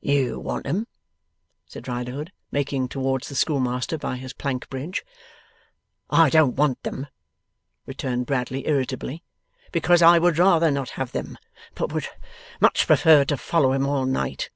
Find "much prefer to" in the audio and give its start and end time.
12.60-13.36